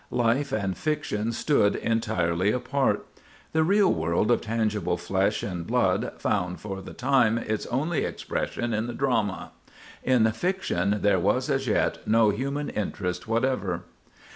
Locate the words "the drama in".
8.87-10.25